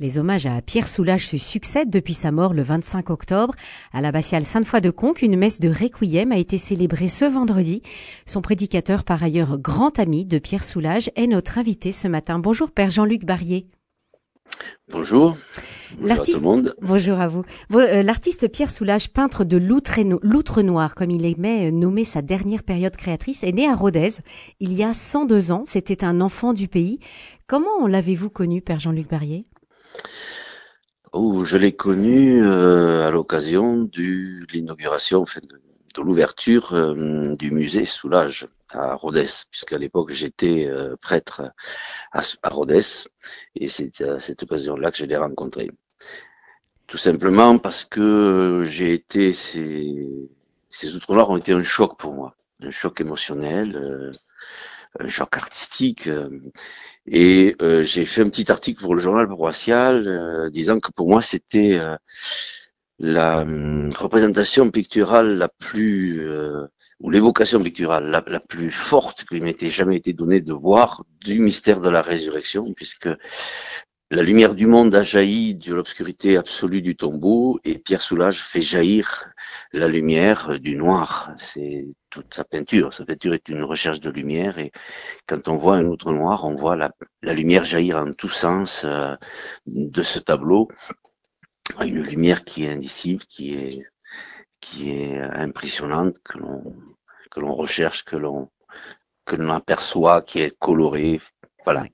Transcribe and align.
Les 0.00 0.18
hommages 0.18 0.46
à 0.46 0.62
Pierre 0.62 0.88
Soulages 0.88 1.26
se 1.26 1.36
succèdent 1.36 1.90
depuis 1.90 2.14
sa 2.14 2.32
mort 2.32 2.54
le 2.54 2.62
25 2.62 3.10
octobre. 3.10 3.54
À 3.92 4.00
l'abbatiale 4.00 4.46
Sainte-Foy 4.46 4.80
de 4.80 4.88
Conques, 4.88 5.20
une 5.20 5.36
messe 5.36 5.60
de 5.60 5.68
requiem 5.68 6.32
a 6.32 6.38
été 6.38 6.56
célébrée 6.56 7.10
ce 7.10 7.26
vendredi. 7.26 7.82
Son 8.24 8.40
prédicateur, 8.40 9.04
par 9.04 9.22
ailleurs 9.22 9.58
grand 9.58 9.98
ami 9.98 10.24
de 10.24 10.38
Pierre 10.38 10.64
Soulages, 10.64 11.10
est 11.16 11.26
notre 11.26 11.58
invité 11.58 11.92
ce 11.92 12.08
matin. 12.08 12.38
Bonjour 12.38 12.70
Père 12.70 12.88
Jean-Luc 12.88 13.26
Barrier. 13.26 13.66
Bonjour. 14.90 15.36
Bonjour 15.98 16.12
à 16.12 16.24
tout 16.24 16.32
le 16.32 16.40
monde. 16.40 16.74
Bonjour 16.80 17.20
à 17.20 17.28
vous. 17.28 17.44
Euh, 17.74 18.02
l'artiste 18.02 18.50
Pierre 18.50 18.70
Soulages, 18.70 19.10
peintre 19.10 19.44
de 19.44 19.58
l'outre 19.58 20.62
noir, 20.62 20.94
comme 20.94 21.10
il 21.10 21.26
aimait 21.26 21.68
euh, 21.68 21.70
nommer 21.70 22.04
sa 22.04 22.22
dernière 22.22 22.62
période 22.62 22.96
créatrice, 22.96 23.44
est 23.44 23.52
né 23.52 23.68
à 23.68 23.74
Rodez 23.74 24.12
il 24.60 24.72
y 24.72 24.82
a 24.82 24.94
102 24.94 25.52
ans. 25.52 25.64
C'était 25.66 26.04
un 26.04 26.22
enfant 26.22 26.54
du 26.54 26.68
pays. 26.68 27.00
Comment 27.46 27.86
l'avez-vous 27.86 28.30
connu, 28.30 28.62
Père 28.62 28.80
Jean-Luc 28.80 29.06
Barrier? 29.06 29.44
Oh, 31.12 31.44
je 31.44 31.56
l'ai 31.56 31.72
connu 31.72 32.40
euh, 32.40 33.04
à 33.04 33.10
l'occasion 33.10 33.82
de 33.82 34.46
l'inauguration, 34.52 35.22
de, 35.22 36.00
l'ouverture 36.00 36.72
euh, 36.72 37.34
du 37.34 37.50
musée 37.50 37.84
Soulage 37.84 38.46
à 38.68 38.94
Rhodes, 38.94 39.26
puisqu'à 39.50 39.76
l'époque 39.76 40.12
j'étais 40.12 40.68
euh, 40.68 40.94
prêtre 41.00 41.50
à, 42.12 42.20
à 42.42 42.48
Rhodes, 42.48 42.80
et 43.56 43.68
c'est 43.68 44.00
à 44.02 44.20
cette 44.20 44.44
occasion-là 44.44 44.92
que 44.92 44.98
je 44.98 45.04
l'ai 45.04 45.16
rencontré. 45.16 45.68
Tout 46.86 46.96
simplement 46.96 47.58
parce 47.58 47.84
que 47.84 48.64
j'ai 48.68 48.92
été, 48.92 49.32
ces, 49.32 50.30
ces 50.70 50.94
outre-noirs 50.94 51.30
ont 51.30 51.38
été 51.38 51.52
un 51.52 51.64
choc 51.64 51.98
pour 51.98 52.12
moi, 52.14 52.36
un 52.62 52.70
choc 52.70 53.00
émotionnel, 53.00 53.76
un 53.76 54.12
choc 55.08 55.36
artistique. 55.36 56.08
Et 57.06 57.56
euh, 57.62 57.82
j'ai 57.84 58.04
fait 58.04 58.22
un 58.22 58.28
petit 58.28 58.50
article 58.52 58.82
pour 58.82 58.94
le 58.94 59.00
journal 59.00 59.26
paroissial 59.26 60.06
euh, 60.06 60.50
disant 60.50 60.80
que 60.80 60.92
pour 60.92 61.08
moi 61.08 61.22
c'était 61.22 61.78
euh, 61.78 61.96
la 62.98 63.40
hum, 63.40 63.90
représentation 63.96 64.70
picturale 64.70 65.36
la 65.36 65.48
plus 65.48 66.28
ou 67.00 67.10
l'évocation 67.10 67.62
picturale 67.62 68.10
la, 68.10 68.40
plus 68.40 68.70
forte 68.70 69.24
qui 69.24 69.40
m'était 69.40 69.70
jamais 69.70 69.96
été 69.96 70.12
donnée 70.12 70.40
de 70.40 70.52
voir 70.52 71.04
du 71.20 71.38
mystère 71.38 71.80
de 71.80 71.88
la 71.88 72.02
résurrection, 72.02 72.74
puisque 72.74 73.08
la 74.12 74.24
lumière 74.24 74.56
du 74.56 74.66
monde 74.66 74.92
a 74.96 75.04
jailli 75.04 75.54
de 75.54 75.72
l'obscurité 75.72 76.36
absolue 76.36 76.82
du 76.82 76.96
tombeau 76.96 77.60
et 77.62 77.78
Pierre 77.78 78.02
Soulages 78.02 78.42
fait 78.42 78.60
jaillir 78.60 79.32
la 79.72 79.86
lumière 79.86 80.58
du 80.58 80.74
noir. 80.74 81.32
C'est 81.38 81.86
toute 82.10 82.34
sa 82.34 82.42
peinture. 82.42 82.92
Sa 82.92 83.04
peinture 83.04 83.34
est 83.34 83.48
une 83.48 83.62
recherche 83.62 84.00
de 84.00 84.10
lumière 84.10 84.58
et 84.58 84.72
quand 85.28 85.46
on 85.46 85.58
voit 85.58 85.76
un 85.76 85.84
outre 85.84 86.10
noir, 86.10 86.44
on 86.44 86.56
voit 86.56 86.74
la, 86.74 86.90
lumière 87.22 87.64
jaillir 87.64 87.98
en 87.98 88.12
tous 88.12 88.30
sens 88.30 88.82
euh, 88.84 89.14
de 89.66 90.02
ce 90.02 90.18
tableau. 90.18 90.66
Une 91.80 92.02
lumière 92.02 92.42
qui 92.42 92.64
est 92.64 92.72
indicible, 92.72 93.22
qui 93.28 93.54
est, 93.54 95.20
impressionnante, 95.20 96.18
que 96.24 96.38
l'on, 96.38 97.54
recherche, 97.54 98.04
que 98.04 98.16
l'on 98.16 98.50
aperçoit, 99.50 100.22
qui 100.22 100.40
est 100.40 100.58
colorée, 100.58 101.20
voilà, 101.64 101.84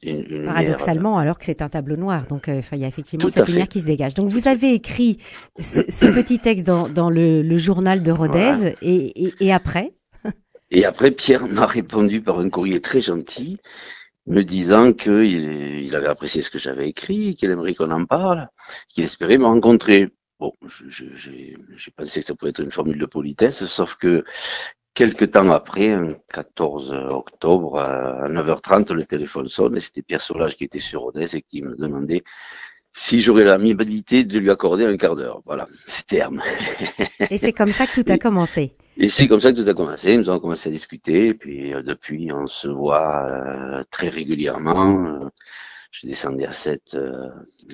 Paradoxalement, 0.47 1.19
alors 1.19 1.39
que 1.39 1.45
c'est 1.45 1.63
un 1.63 1.69
tableau 1.69 1.97
noir, 1.97 2.25
donc 2.29 2.49
euh, 2.49 2.63
il 2.73 2.79
y 2.79 2.85
a 2.85 2.89
effectivement 2.89 3.29
cette 3.29 3.49
lumière 3.49 3.69
qui 3.69 3.81
se 3.81 3.87
dégage. 3.87 4.15
Donc 4.15 4.29
vous 4.29 4.49
avez 4.49 4.73
écrit 4.75 5.19
ce, 5.59 5.81
petit 6.13 6.39
texte 6.39 6.67
dans, 6.67 6.89
dans 6.89 7.11
le, 7.11 7.43
le, 7.43 7.59
journal 7.59 8.03
de 8.03 8.13
Rodez, 8.13 8.75
et, 8.83 9.27
et, 9.27 9.35
et, 9.41 9.53
après 9.53 9.93
Et 10.71 10.85
après, 10.85 11.11
Pierre 11.11 11.47
m'a 11.47 11.67
répondu 11.67 12.21
par 12.21 12.39
un 12.39 12.49
courrier 12.49 12.81
très 12.81 13.01
gentil, 13.01 13.59
me 14.27 14.43
disant 14.43 14.93
qu'il 14.93 15.83
il 15.83 15.95
avait 15.95 16.09
apprécié 16.09 16.43
ce 16.43 16.51
que 16.51 16.59
j'avais 16.59 16.89
écrit, 16.89 17.37
qu'il 17.37 17.51
aimerait 17.51 17.75
qu'on 17.75 17.91
en 17.91 18.05
parle, 18.05 18.49
qu'il 18.89 19.05
espérait 19.05 19.39
me 19.39 19.47
rencontrer. 19.47 20.09
Bon, 20.39 20.53
j'ai 20.89 21.57
pensé 21.97 22.21
que 22.21 22.27
ça 22.27 22.35
pouvait 22.35 22.51
être 22.51 22.61
une 22.63 22.73
formule 22.73 22.99
de 22.99 23.07
politesse, 23.07 23.65
sauf 23.65 23.95
que 23.95 24.23
Quelques 24.97 25.33
temps 25.33 25.51
après, 25.51 25.91
un 25.91 26.15
14 26.33 26.91
octobre, 27.11 27.79
à 27.79 28.31
9h30, 28.31 28.95
le 28.95 29.05
téléphone 29.05 29.47
sonne 29.47 29.77
et 29.77 29.81
c'était 29.81 30.01
Pierre 30.01 30.23
Solage 30.23 30.57
qui 30.57 30.65
était 30.65 30.79
sur 30.79 31.03
Rodez 31.03 31.37
et 31.37 31.43
qui 31.43 31.61
me 31.61 31.77
demandait 31.77 32.25
si 32.95 33.21
j'aurais 33.21 33.45
l'amabilité 33.45 34.25
de 34.25 34.39
lui 34.39 34.51
accorder 34.51 34.87
un 34.87 34.97
quart 34.97 35.15
d'heure. 35.15 35.43
Voilà, 35.45 35.69
c'est 35.85 36.07
terme. 36.07 36.43
Et 37.31 37.37
c'est 37.37 37.53
comme 37.53 37.73
ça 37.73 37.87
que 37.87 38.01
tout 38.01 38.11
a 38.11 38.17
commencé. 38.17 38.73
Et 38.97 39.11
c'est 39.11 39.29
comme 39.29 39.43
ça 39.43 39.53
que 39.53 39.61
tout 39.61 39.69
a 39.69 39.75
commencé. 39.75 40.17
Nous 40.17 40.31
avons 40.31 40.41
commencé 40.41 40.71
à 40.71 40.73
discuter, 40.73 41.27
et 41.27 41.35
puis 41.35 41.75
euh, 41.75 41.83
depuis, 41.83 42.33
on 42.33 42.47
se 42.47 42.67
voit 42.67 43.27
euh, 43.31 43.85
très 43.91 44.09
régulièrement. 44.09 45.09
Euh, 45.09 45.29
je 45.91 46.07
descendais 46.07 46.47
à 46.47 46.53
7, 46.53 46.97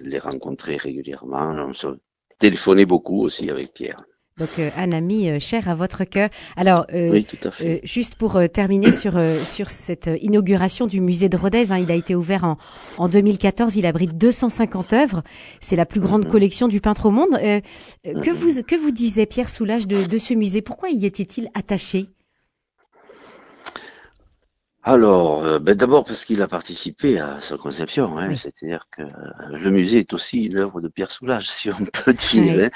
les 0.02 0.18
rencontrer 0.18 0.76
régulièrement. 0.76 1.54
On 1.68 1.72
se 1.72 1.86
téléphonait 2.40 2.84
beaucoup 2.84 3.22
aussi 3.22 3.48
avec 3.48 3.74
Pierre. 3.74 4.02
Donc 4.38 4.48
euh, 4.58 4.70
un 4.76 4.92
ami 4.92 5.28
euh, 5.28 5.38
cher 5.38 5.68
à 5.68 5.74
votre 5.74 6.04
cœur. 6.04 6.30
Alors, 6.56 6.86
euh, 6.92 7.20
tout 7.22 7.48
à 7.48 7.50
fait. 7.50 7.80
juste 7.84 8.14
pour 8.14 8.40
terminer 8.52 8.92
sur 8.92 9.20
sur 9.44 9.70
cette 9.70 10.10
inauguration 10.20 10.86
du 10.86 11.00
musée 11.00 11.28
de 11.28 11.36
Rodez, 11.36 11.70
hein, 11.70 11.78
il 11.78 11.90
a 11.90 11.94
été 11.94 12.14
ouvert 12.14 12.44
en, 12.44 12.56
en 12.98 13.08
2014. 13.08 13.76
Il 13.76 13.86
abrite 13.86 14.16
250 14.16 14.92
œuvres. 14.94 15.22
C'est 15.60 15.76
la 15.76 15.86
plus 15.86 16.00
grande 16.00 16.24
mhm. 16.24 16.30
collection 16.30 16.68
du 16.68 16.80
peintre 16.80 17.06
au 17.06 17.10
monde. 17.10 17.38
Que 17.38 18.30
mhm. 18.30 18.36
vous 18.36 18.62
que 18.62 18.76
vous 18.76 18.90
disait 18.90 19.26
Pierre 19.26 19.48
Soulages 19.48 19.86
de, 19.86 20.06
de 20.06 20.18
ce 20.18 20.34
musée? 20.34 20.62
Pourquoi 20.62 20.90
y 20.90 21.04
était-il 21.04 21.48
attaché? 21.54 22.08
Alors, 24.84 25.44
euh, 25.44 25.60
ben 25.60 25.76
d'abord 25.76 26.02
parce 26.04 26.24
qu'il 26.24 26.42
a 26.42 26.48
participé 26.48 27.20
à 27.20 27.38
sa 27.40 27.56
conception, 27.56 28.18
hein, 28.18 28.34
c'est-à-dire 28.34 28.88
que 28.90 29.02
le 29.52 29.70
musée 29.70 30.00
est 30.00 30.12
aussi 30.12 30.46
une 30.46 30.56
œuvre 30.56 30.80
de 30.80 30.88
Pierre 30.88 31.12
Soulages, 31.12 31.48
si 31.48 31.70
on 31.70 31.84
peut 31.84 32.12
dire. 32.32 32.64
Hein, 32.64 32.70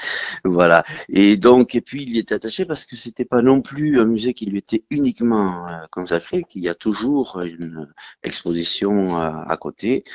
voilà. 0.45 0.85
Et 1.09 1.35
donc, 1.35 1.75
et 1.75 1.81
puis 1.81 2.03
il 2.03 2.15
y 2.15 2.19
était 2.19 2.35
attaché 2.35 2.63
parce 2.63 2.85
que 2.85 2.95
c'était 2.95 3.25
pas 3.25 3.41
non 3.41 3.59
plus 3.59 3.99
un 3.99 4.05
musée 4.05 4.33
qui 4.33 4.45
lui 4.45 4.59
était 4.59 4.85
uniquement 4.89 5.67
euh, 5.67 5.71
consacré, 5.91 6.45
qu'il 6.47 6.63
y 6.63 6.69
a 6.69 6.75
toujours 6.75 7.41
une 7.41 7.89
exposition 8.23 9.17
à, 9.17 9.45
à 9.49 9.57
côté 9.57 10.05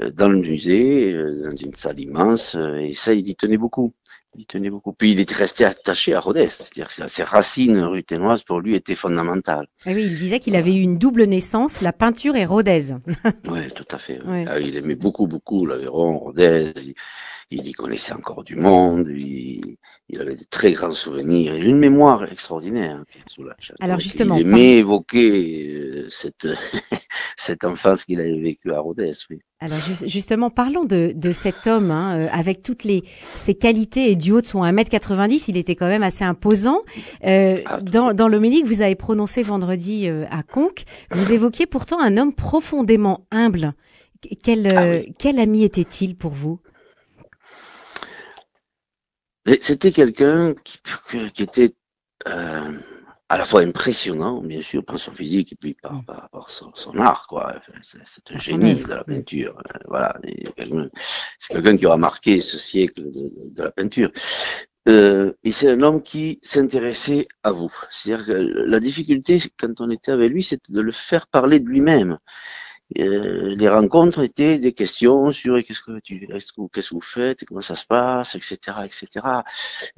euh, 0.00 0.10
dans 0.12 0.28
le 0.28 0.38
musée, 0.38 1.12
dans 1.42 1.56
une 1.56 1.74
salle 1.74 1.98
immense, 1.98 2.54
et 2.54 2.94
ça, 2.94 3.12
il 3.12 3.28
y 3.28 3.34
tenait 3.34 3.58
beaucoup. 3.58 3.92
Il 4.36 4.46
tenait 4.46 4.70
beaucoup. 4.70 4.92
Puis 4.92 5.10
il 5.10 5.20
était 5.20 5.34
resté 5.34 5.64
attaché 5.64 6.14
à 6.14 6.20
Rodez, 6.20 6.48
c'est-à-dire 6.48 6.86
que 6.88 7.08
ses 7.08 7.22
racines 7.24 7.80
ruténoises 7.80 8.42
pour 8.42 8.60
lui 8.60 8.74
étaient 8.76 8.94
fondamentales. 8.94 9.66
Ah 9.86 9.90
oui, 9.92 10.04
il 10.04 10.14
disait 10.14 10.38
qu'il 10.38 10.54
avait 10.54 10.74
eu 10.74 10.80
une 10.80 10.98
double 10.98 11.24
naissance, 11.24 11.80
la 11.80 11.92
peinture 11.92 12.36
et 12.36 12.44
Rodez. 12.44 12.94
oui, 13.48 13.70
tout 13.74 13.86
à 13.90 13.98
fait. 13.98 14.20
Ah, 14.46 14.60
il 14.60 14.76
aimait 14.76 14.94
beaucoup, 14.94 15.26
beaucoup 15.26 15.66
l'Aveyron, 15.66 16.18
Rodez 16.18 16.72
il 16.76 16.94
y 17.50 17.72
connaissait 17.72 18.12
encore 18.12 18.44
du 18.44 18.54
monde, 18.54 19.08
il, 19.08 19.76
avait 20.18 20.36
de 20.36 20.44
très 20.48 20.72
grands 20.72 20.92
souvenirs, 20.92 21.56
il 21.56 21.62
a 21.62 21.68
une 21.68 21.78
mémoire 21.78 22.30
extraordinaire, 22.30 22.96
hein, 22.96 23.04
Pierre 23.08 23.24
Soulages. 23.28 23.72
Alors 23.80 23.98
justement, 23.98 24.36
il 24.36 24.42
aimait 24.42 24.78
évoquer 24.78 25.74
euh, 25.74 26.06
cette, 26.10 26.46
cette 27.36 27.64
enfance 27.64 28.04
qu'il 28.04 28.20
avait 28.20 28.38
vécue 28.38 28.72
à 28.72 28.78
Rodez, 28.78 29.12
oui. 29.30 29.40
Alors 29.58 29.78
justement, 30.06 30.48
parlons 30.48 30.84
de, 30.84 31.12
de 31.14 31.32
cet 31.32 31.66
homme, 31.66 31.90
hein, 31.90 32.16
euh, 32.16 32.28
avec 32.32 32.62
toutes 32.62 32.84
les 32.84 33.02
ses 33.34 33.54
qualités 33.54 34.10
et 34.10 34.16
du 34.16 34.32
haut 34.32 34.40
de 34.40 34.46
son 34.46 34.62
1m90, 34.62 35.46
il 35.48 35.58
était 35.58 35.74
quand 35.74 35.88
même 35.88 36.02
assez 36.02 36.24
imposant. 36.24 36.82
Euh, 37.24 37.56
ah, 37.66 37.80
dans 37.80 38.14
dans 38.14 38.28
l'homélie 38.28 38.62
que 38.62 38.68
vous 38.68 38.80
avez 38.80 38.94
prononcé 38.94 39.42
vendredi 39.42 40.08
à 40.08 40.42
Conques, 40.42 40.84
vous 41.10 41.32
évoquiez 41.32 41.66
pourtant 41.66 42.00
un 42.00 42.16
homme 42.16 42.32
profondément 42.32 43.26
humble. 43.30 43.74
Quel, 44.42 44.66
ah 44.74 44.98
quel 45.18 45.38
ami 45.38 45.64
était-il 45.64 46.14
pour 46.14 46.32
vous? 46.32 46.60
C'était 49.60 49.92
quelqu'un 49.92 50.54
qui, 50.64 50.78
qui, 51.32 51.42
était 51.42 51.74
euh, 52.28 52.72
à 53.28 53.38
la 53.38 53.44
fois 53.44 53.62
impressionnant, 53.62 54.42
bien 54.42 54.60
sûr, 54.60 54.84
par 54.84 54.98
son 54.98 55.12
physique 55.12 55.52
et 55.52 55.56
puis 55.56 55.74
par, 55.74 55.94
mm. 55.94 56.04
par, 56.04 56.50
son, 56.50 56.72
son, 56.74 56.98
art, 56.98 57.26
quoi. 57.28 57.54
C'est 57.82 58.32
un 58.32 58.38
génie 58.38 58.74
de 58.74 58.88
la 58.88 59.04
peinture. 59.04 59.56
Euh, 59.58 59.78
voilà, 59.86 60.18
c'est 61.38 61.54
quelqu'un 61.54 61.76
qui 61.76 61.86
aura 61.86 61.96
marqué 61.96 62.40
ce 62.40 62.58
siècle 62.58 63.02
de, 63.10 63.32
de 63.50 63.62
la 63.62 63.70
peinture. 63.70 64.10
Euh, 64.88 65.32
et 65.44 65.50
c'est 65.50 65.70
un 65.70 65.82
homme 65.82 66.02
qui 66.02 66.38
s'intéressait 66.42 67.28
à 67.42 67.52
vous. 67.52 67.72
C'est-à-dire 67.90 68.26
que 68.26 68.32
la 68.32 68.80
difficulté, 68.80 69.38
quand 69.58 69.80
on 69.80 69.90
était 69.90 70.12
avec 70.12 70.30
lui, 70.32 70.42
c'était 70.42 70.72
de 70.72 70.80
le 70.80 70.92
faire 70.92 71.26
parler 71.26 71.60
de 71.60 71.68
lui-même. 71.68 72.18
Euh, 72.98 73.54
les 73.56 73.68
rencontres 73.68 74.22
étaient 74.24 74.58
des 74.58 74.72
questions 74.72 75.30
sur 75.32 75.62
qu'est-ce 75.62 75.80
que 75.80 76.00
tu, 76.00 76.26
qu'est-ce 76.26 76.90
que 76.90 76.94
vous 76.94 77.00
faites, 77.00 77.44
comment 77.44 77.60
ça 77.60 77.76
se 77.76 77.86
passe, 77.86 78.34
etc., 78.34 78.58
etc. 78.84 79.06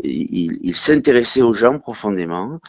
il, 0.03 0.59
il 0.63 0.77
s'intéressait 0.77 1.43
aux 1.43 1.55
gens 1.55 1.79
profondément. 1.79 2.61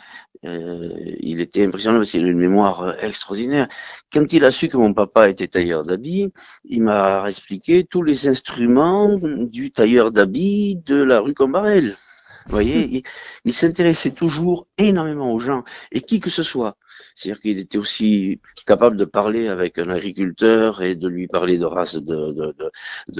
Euh, 0.45 0.89
il 1.19 1.39
était 1.41 1.65
impressionnant 1.65 1.99
parce 1.99 2.11
qu'il 2.11 2.25
a 2.25 2.27
une 2.27 2.37
mémoire 2.37 2.95
extraordinaire. 3.03 3.67
Quand 4.11 4.31
il 4.33 4.43
a 4.45 4.51
su 4.51 4.67
que 4.69 4.77
mon 4.77 4.93
papa 4.93 5.29
était 5.29 5.47
tailleur 5.47 5.85
d'habits, 5.85 6.33
il 6.65 6.83
m'a 6.83 7.25
expliqué 7.27 7.83
tous 7.83 8.03
les 8.03 8.27
instruments 8.27 9.17
du 9.17 9.71
tailleur 9.71 10.11
d'habits 10.11 10.77
de 10.85 10.95
la 10.95 11.19
rue 11.19 11.33
Combarel. 11.33 11.95
Vous 12.45 12.51
voyez, 12.51 13.03
il, 13.45 13.53
s'intéressait 13.53 14.11
toujours 14.11 14.67
énormément 14.77 15.33
aux 15.33 15.39
gens, 15.39 15.63
et 15.91 16.01
qui 16.01 16.19
que 16.19 16.29
ce 16.29 16.43
soit. 16.43 16.77
C'est-à-dire 17.15 17.41
qu'il 17.41 17.59
était 17.59 17.77
aussi 17.77 18.41
capable 18.65 18.97
de 18.97 19.05
parler 19.05 19.47
avec 19.47 19.77
un 19.77 19.89
agriculteur 19.89 20.81
et 20.81 20.95
de 20.95 21.07
lui 21.07 21.27
parler 21.27 21.57
de 21.57 21.65
race 21.65 21.95
de, 21.95 22.53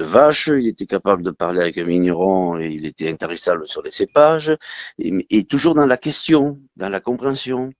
vaches. 0.02 0.48
Il 0.48 0.66
était 0.66 0.86
capable 0.86 1.22
de 1.22 1.30
parler 1.30 1.60
avec 1.60 1.78
un 1.78 1.84
vigneron 1.84 2.58
et 2.58 2.68
il 2.68 2.86
était 2.86 3.10
intarissable 3.10 3.66
sur 3.68 3.82
les 3.82 3.90
cépages. 3.90 4.56
et 4.98 5.44
toujours 5.44 5.74
dans 5.74 5.86
la 5.86 5.96
question, 5.96 6.60
dans 6.76 6.88
la 6.88 7.00
compréhension. 7.00 7.72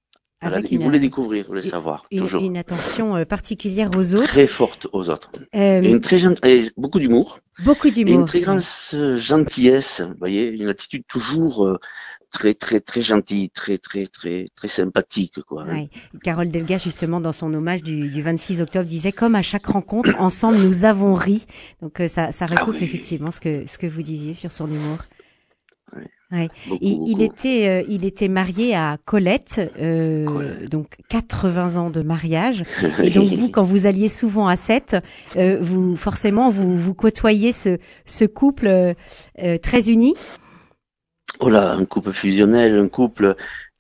Avec 0.44 0.70
il 0.70 0.79
voulait 0.79 0.99
découvrir, 0.99 1.46
voulait 1.46 1.62
savoir. 1.62 2.06
Une, 2.11 2.20
toujours. 2.20 2.43
une 2.43 2.56
attention 2.56 3.17
euh, 3.17 3.25
particulière 3.25 3.91
aux 3.96 4.14
autres. 4.14 4.26
Très 4.26 4.46
forte 4.46 4.87
aux 4.93 5.08
autres. 5.08 5.31
Euh, 5.55 5.82
et 5.82 5.88
une 5.88 6.00
très 6.00 6.20
et 6.44 6.70
beaucoup 6.76 7.00
d'humour. 7.00 7.38
Beaucoup 7.64 7.88
d'humour. 7.91 8.20
Une 8.20 8.25
très 8.25 8.41
grande 8.41 8.62
euh, 8.94 9.17
gentillesse. 9.17 10.00
Vous 10.00 10.19
voyez, 10.19 10.49
une 10.49 10.69
attitude 10.69 11.05
toujours 11.08 11.79
très 12.31 12.52
très 12.52 12.81
très 12.81 13.00
gentille, 13.00 13.49
très 13.50 13.79
très 13.79 14.06
très 14.06 14.49
très 14.55 14.69
sympathique 14.69 15.41
quoi. 15.46 15.64
Ouais. 15.64 15.88
Carole 16.23 16.50
Delga 16.50 16.79
justement 16.79 17.20
dans 17.20 17.32
son 17.32 17.55
hommage 17.55 17.82
du, 17.82 18.08
du, 18.11 18.23
26 18.23 18.61
octobre 18.61 18.85
disait 18.85 19.12
comme 19.12 19.37
à 19.37 19.43
chaque 19.43 19.67
rencontre 19.67 20.14
ensemble 20.19 20.58
nous 20.58 20.85
avons 20.85 21.14
ri. 21.14 21.47
Donc 21.81 22.02
ça 22.08 22.32
ça 22.32 22.47
ah 22.50 22.55
recoupe 22.55 22.82
effectivement 22.82 23.31
ce 23.31 23.40
que 23.40 23.67
ce 23.67 23.79
que 23.79 23.87
vous 23.87 24.02
disiez 24.02 24.35
sur 24.35 24.50
son 24.50 24.67
humour. 24.67 24.99
Ouais. 25.97 26.08
Il, 26.81 27.23
était, 27.23 27.69
euh, 27.69 27.85
il 27.89 28.05
était 28.05 28.29
marié 28.29 28.75
à 28.75 28.99
Colette, 29.05 29.61
euh, 29.79 30.67
donc 30.69 30.97
80 31.09 31.77
ans 31.77 31.91
de 31.91 32.03
mariage. 32.03 32.65
Et 33.03 33.11
donc 33.11 33.31
vous, 33.31 33.49
quand 33.53 33.63
vous 33.63 33.87
alliez 33.87 34.09
souvent 34.09 34.49
à 34.49 34.57
Sète, 34.57 34.97
euh, 35.37 35.59
vous 35.61 35.97
forcément 35.97 36.51
vous 36.51 36.77
vous 36.77 36.95
côtoyez 36.95 37.53
ce, 37.53 37.79
ce 38.07 38.25
couple 38.25 38.95
très 39.63 39.91
uni. 39.91 40.15
Oh 41.41 41.51
là, 41.51 41.73
un 41.73 41.85
couple 41.85 42.13
fusionnel, 42.13 42.79
un 42.79 42.89
couple 42.89 43.35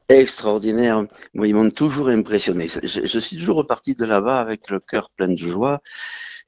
extraordinaire. 0.08 1.06
Moi, 1.34 1.48
ils 1.48 1.54
m'ont 1.54 1.70
toujours 1.70 2.08
impressionné. 2.08 2.66
Je, 2.68 3.06
je, 3.06 3.18
suis 3.18 3.36
toujours 3.36 3.56
reparti 3.56 3.94
de 3.94 4.04
là-bas 4.04 4.40
avec 4.40 4.70
le 4.70 4.80
cœur 4.80 5.10
plein 5.10 5.28
de 5.28 5.38
joie 5.38 5.80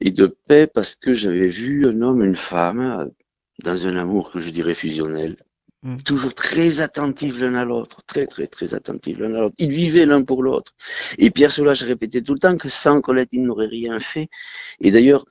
et 0.00 0.10
de 0.10 0.26
paix 0.26 0.66
parce 0.66 0.94
que 0.94 1.14
j'avais 1.14 1.48
vu 1.48 1.86
un 1.86 2.02
homme, 2.02 2.22
une 2.22 2.36
femme 2.36 3.10
dans 3.62 3.86
un 3.86 3.96
amour 3.96 4.30
que 4.30 4.40
je 4.40 4.50
dirais 4.50 4.74
fusionnel 4.74 5.36
Mm. 5.86 5.98
Toujours 5.98 6.34
très 6.34 6.80
attentifs 6.80 7.38
l'un 7.38 7.54
à 7.54 7.64
l'autre, 7.64 8.02
très 8.08 8.26
très 8.26 8.48
très 8.48 8.74
attentifs 8.74 9.18
l'un 9.18 9.32
à 9.34 9.40
l'autre. 9.42 9.54
Ils 9.58 9.70
vivaient 9.70 10.04
l'un 10.04 10.24
pour 10.24 10.42
l'autre. 10.42 10.72
Et 11.16 11.30
Pierre 11.30 11.52
Soulages 11.52 11.84
répétait 11.84 12.22
tout 12.22 12.32
le 12.34 12.40
temps 12.40 12.56
que 12.58 12.68
sans 12.68 13.00
Colette, 13.00 13.28
il 13.30 13.44
n'aurait 13.44 13.68
rien 13.68 14.00
fait. 14.00 14.28
Et 14.80 14.90
d'ailleurs, 14.90 15.26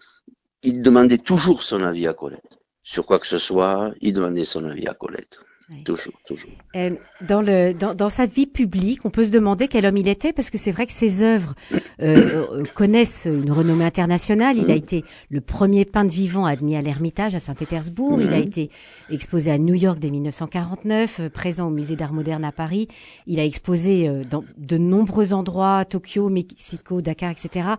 il 0.64 0.82
demandait 0.82 1.18
toujours 1.18 1.62
son 1.62 1.84
avis 1.84 2.08
à 2.08 2.14
Colette. 2.14 2.58
Sur 2.84 3.06
quoi 3.06 3.20
que 3.20 3.28
ce 3.28 3.38
soit, 3.38 3.94
il 4.00 4.14
demandait 4.14 4.46
son 4.46 4.64
avis 4.64 4.88
à 4.88 4.94
Colette. 4.94 5.40
Toujours, 5.84 6.14
toujours. 6.28 6.52
Euh, 6.76 6.92
dans, 7.22 7.42
le, 7.42 7.74
dans, 7.74 7.96
dans, 7.96 8.10
sa 8.10 8.28
vie 8.28 8.46
publique, 8.46 9.04
on 9.04 9.10
peut 9.10 9.24
se 9.24 9.32
demander 9.32 9.68
quel 9.68 9.88
homme 9.88 9.98
il 9.98 10.08
était, 10.08 10.32
parce 10.32 10.52
que 10.52 10.60
c'est 10.60 10.72
vrai 10.72 10.86
que 10.86 10.92
ses 10.92 11.24
œuvres 11.24 11.56
euh, 11.74 11.80
euh, 12.02 12.64
connaissent 12.76 13.26
une 13.26 13.52
renommée 13.52 13.84
internationale. 13.84 14.58
Il 14.58 14.70
a 14.70 14.76
été 14.76 15.04
le 15.32 15.42
premier 15.42 15.84
peintre 15.84 16.14
vivant 16.14 16.46
admis 16.46 16.76
à 16.76 16.84
l'Ermitage 16.84 17.34
à 17.34 17.40
Saint-Pétersbourg. 17.40 18.22
Il 18.22 18.32
a 18.32 18.38
été 18.38 18.70
exposé 19.10 19.50
à 19.50 19.58
New 19.58 19.74
York 19.74 19.98
dès 19.98 20.12
1949, 20.12 21.20
euh, 21.20 21.30
présent 21.30 21.68
au 21.68 21.72
Musée 21.72 21.96
d'Art 21.96 22.14
moderne 22.14 22.46
à 22.46 22.52
Paris. 22.52 22.88
Il 23.26 23.40
a 23.40 23.46
exposé 23.46 24.08
dans 24.30 24.44
de 24.58 24.78
nombreux 24.78 25.34
endroits, 25.34 25.84
Tokyo, 25.84 26.30
Mexico, 26.30 27.02
Dakar, 27.02 27.32
etc. 27.32 27.70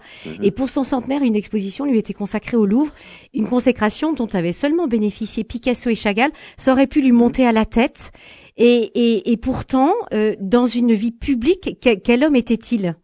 Et 0.42 0.50
pour 0.50 0.70
son 0.70 0.82
centenaire, 0.82 1.22
une 1.22 1.36
exposition 1.36 1.84
lui 1.84 1.98
était 1.98 2.14
consacrée 2.14 2.56
au 2.56 2.66
Louvre, 2.66 2.92
une 3.32 3.46
consécration 3.46 4.12
dont 4.12 4.28
avaient 4.32 4.50
seulement 4.50 4.88
bénéficié 4.88 5.44
Picasso 5.44 5.88
et 5.88 5.94
Chagall. 5.94 6.32
Ça 6.56 6.72
aurait 6.72 6.88
pu 6.88 7.00
lui 7.00 7.12
monter 7.12 7.46
à 7.46 7.52
la 7.52 7.64
tête 7.64 7.75
et, 7.78 8.90
et, 8.94 9.32
et 9.32 9.36
pourtant, 9.36 9.92
euh, 10.12 10.34
dans 10.40 10.66
une 10.66 10.92
vie 10.92 11.12
publique, 11.12 11.78
quel, 11.80 12.24
homme 12.24 12.36
était-il? 12.36 12.96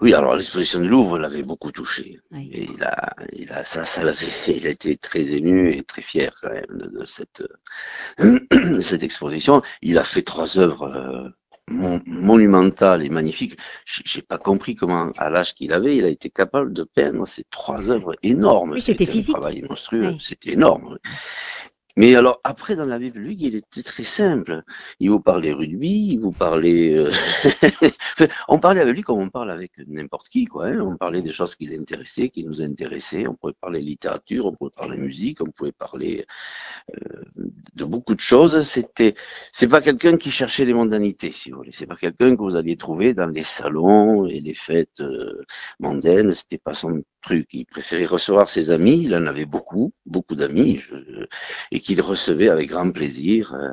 Oui, 0.00 0.14
alors 0.14 0.34
l'exposition 0.34 0.80
du 0.80 0.88
Louvre 0.88 1.16
l'avait 1.16 1.44
beaucoup 1.44 1.70
touché. 1.70 2.18
Et 2.34 2.64
il 2.64 2.82
a, 2.82 3.14
il 3.32 3.52
a, 3.52 3.62
ça, 3.62 3.84
ça 3.84 4.02
l'avait, 4.02 4.26
il 4.48 4.66
a 4.66 4.70
été 4.70 4.96
très 4.96 5.34
ému 5.34 5.72
et 5.72 5.84
très 5.84 6.02
fier 6.02 6.34
quand 6.42 6.50
même 6.50 6.64
de, 6.70 7.04
cette, 7.04 7.44
de 8.18 8.80
cette 8.80 9.04
exposition. 9.04 9.62
Il 9.80 9.98
a 9.98 10.04
fait 10.04 10.22
trois 10.22 10.58
œuvres 10.58 10.88
euh, 10.88 11.28
monumentales 11.68 13.04
et 13.04 13.08
magnifiques. 13.08 13.56
J'ai 13.84 14.22
pas 14.22 14.38
compris 14.38 14.74
comment, 14.74 15.12
à 15.18 15.30
l'âge 15.30 15.54
qu'il 15.54 15.72
avait, 15.72 15.96
il 15.96 16.04
a 16.04 16.08
été 16.08 16.30
capable 16.30 16.72
de 16.72 16.82
peindre 16.82 17.26
ces 17.26 17.44
trois 17.44 17.88
œuvres 17.88 18.16
énormes. 18.24 18.72
Oui, 18.72 18.80
c'était 18.80 19.06
physique. 19.06 19.36
Un 19.36 19.40
travail 19.40 19.62
monstrueux. 19.62 20.16
C'était 20.18 20.52
énorme. 20.52 20.98
Mais 21.96 22.14
alors 22.14 22.40
après 22.42 22.74
dans 22.74 22.86
la 22.86 22.98
vie 22.98 23.10
publique, 23.10 23.40
il 23.42 23.54
était 23.54 23.82
très 23.82 24.02
simple. 24.02 24.62
Il 24.98 25.10
vous 25.10 25.20
parlait 25.20 25.52
rugby, 25.52 26.12
il 26.12 26.20
vous 26.20 26.32
parlait, 26.32 26.94
euh, 26.96 27.10
on 28.48 28.58
parlait 28.58 28.80
avec 28.80 28.94
lui 28.94 29.02
comme 29.02 29.18
on 29.18 29.28
parle 29.28 29.50
avec 29.50 29.72
n'importe 29.86 30.28
qui, 30.30 30.46
quoi. 30.46 30.68
Hein. 30.68 30.80
On 30.80 30.96
parlait 30.96 31.20
des 31.20 31.32
choses 31.32 31.54
qui 31.54 31.66
l'intéressaient, 31.66 32.30
qui 32.30 32.44
nous 32.44 32.62
intéressaient. 32.62 33.26
On 33.26 33.34
pouvait 33.34 33.52
parler 33.60 33.82
littérature, 33.82 34.46
on 34.46 34.54
pouvait 34.54 34.70
parler 34.74 34.96
musique, 34.96 35.42
on 35.42 35.50
pouvait 35.50 35.72
parler 35.72 36.24
euh, 36.94 37.24
de 37.74 37.84
beaucoup 37.84 38.14
de 38.14 38.20
choses. 38.20 38.62
C'était, 38.62 39.14
c'est 39.52 39.68
pas 39.68 39.82
quelqu'un 39.82 40.16
qui 40.16 40.30
cherchait 40.30 40.64
les 40.64 40.74
mondanités, 40.74 41.30
si 41.30 41.50
vous 41.50 41.58
voulez. 41.58 41.72
C'est 41.72 41.86
pas 41.86 41.96
quelqu'un 41.96 42.34
que 42.36 42.40
vous 42.42 42.56
alliez 42.56 42.76
trouver 42.76 43.12
dans 43.12 43.26
les 43.26 43.42
salons 43.42 44.26
et 44.26 44.40
les 44.40 44.54
fêtes 44.54 45.00
euh, 45.00 45.42
mondaines. 45.78 46.32
C'était 46.32 46.58
pas 46.58 46.74
son 46.74 47.02
truc. 47.22 47.48
Il 47.52 47.66
préférait 47.66 48.04
recevoir 48.04 48.48
ses 48.48 48.70
amis. 48.70 49.02
Il 49.04 49.14
en 49.14 49.26
avait 49.26 49.46
beaucoup, 49.46 49.92
beaucoup 50.04 50.34
d'amis, 50.34 50.80
et 51.70 51.80
qu'il 51.80 52.00
recevait 52.00 52.48
avec 52.48 52.68
grand 52.68 52.90
plaisir 52.90 53.54
euh, 53.54 53.72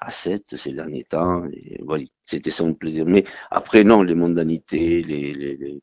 à 0.00 0.10
7 0.10 0.56
ces 0.56 0.72
derniers 0.72 1.04
temps. 1.04 1.44
Voilà, 1.80 2.04
c'était 2.24 2.50
son 2.50 2.74
plaisir. 2.74 3.04
Mais 3.06 3.24
après, 3.50 3.84
non, 3.84 4.02
les 4.02 4.14
mondanités, 4.14 5.02
les, 5.02 5.80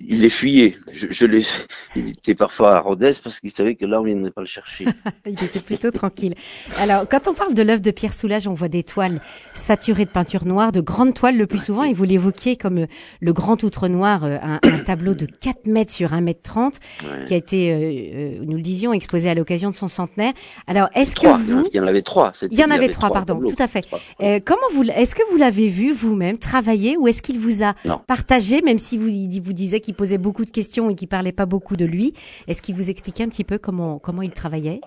il 0.00 0.22
les 0.22 0.28
fuyait. 0.28 0.76
Je, 0.92 1.06
je 1.10 1.26
les, 1.26 1.44
il 1.94 2.08
était 2.08 2.34
parfois 2.34 2.76
à 2.76 2.80
Rodez 2.80 3.12
parce 3.22 3.40
qu'il 3.40 3.50
savait 3.50 3.74
que 3.74 3.84
là, 3.84 4.00
on 4.00 4.04
ne 4.04 4.08
viendrait 4.08 4.30
pas 4.30 4.40
le 4.40 4.46
chercher. 4.46 4.86
il 5.26 5.42
était 5.42 5.60
plutôt 5.60 5.90
tranquille. 5.90 6.34
Alors, 6.78 7.08
quand 7.08 7.28
on 7.28 7.34
parle 7.34 7.54
de 7.54 7.62
l'œuvre 7.62 7.82
de 7.82 7.90
Pierre 7.90 8.14
Soulages, 8.14 8.48
on 8.48 8.54
voit 8.54 8.68
des 8.68 8.82
toiles 8.82 9.20
saturées 9.54 10.06
de 10.06 10.10
peinture 10.10 10.46
noire, 10.46 10.72
de 10.72 10.80
grandes 10.80 11.14
toiles 11.14 11.36
le 11.36 11.46
plus 11.46 11.62
souvent, 11.62 11.84
et 11.84 11.92
vous 11.92 12.04
l'évoquiez 12.04 12.56
comme 12.56 12.78
euh, 12.78 12.86
le 13.20 13.32
grand 13.32 13.62
outre 13.62 13.88
noir, 13.88 14.24
euh, 14.24 14.38
un, 14.42 14.60
un, 14.62 14.78
tableau 14.78 15.14
de 15.14 15.26
4 15.26 15.66
mètres 15.66 15.92
sur 15.92 16.14
1 16.14 16.20
mètre 16.22 16.42
30, 16.42 16.78
qui 17.26 17.34
a 17.34 17.36
été, 17.36 17.72
euh, 17.72 18.44
nous 18.44 18.56
le 18.56 18.62
disions, 18.62 18.92
exposé 18.92 19.28
à 19.28 19.34
l'occasion 19.34 19.70
de 19.70 19.74
son 19.74 19.88
centenaire. 19.88 20.32
Alors, 20.66 20.88
est-ce 20.94 21.14
que 21.14 21.26
vous... 21.26 21.64
Il 21.72 21.76
y 21.76 21.80
en 21.80 21.86
avait 21.86 22.02
trois. 22.02 22.32
Il 22.50 22.58
y 22.58 22.64
en 22.64 22.70
avait 22.70 22.88
trois, 22.88 23.10
pardon, 23.10 23.40
tout 23.40 23.62
à 23.62 23.68
fait. 23.68 23.86
comment 24.44 24.60
vous, 24.74 24.84
est-ce 24.84 25.14
que 25.14 25.22
vous 25.30 25.36
l'avez 25.36 25.68
vu 25.68 25.92
vous-même 25.92 26.38
travailler, 26.38 26.96
ou 26.96 27.06
est-ce 27.08 27.22
qu'il 27.22 27.38
vous 27.38 27.62
a 27.62 27.74
partagé, 28.06 28.62
même 28.62 28.78
si 28.78 28.96
vous, 28.96 29.06
vous 29.06 29.52
disiez 29.52 29.80
qu'il 29.80 29.89
qui 29.90 29.96
posait 29.96 30.18
beaucoup 30.18 30.44
de 30.44 30.50
questions 30.50 30.88
et 30.88 30.94
qui 30.94 31.08
parlait 31.08 31.32
pas 31.32 31.46
beaucoup 31.46 31.74
de 31.74 31.84
lui. 31.84 32.14
Est-ce 32.46 32.62
qu'il 32.62 32.76
vous 32.76 32.90
expliquait 32.90 33.24
un 33.24 33.28
petit 33.28 33.42
peu 33.42 33.58
comment, 33.58 33.98
comment 33.98 34.22
il 34.22 34.30
travaillait? 34.30 34.80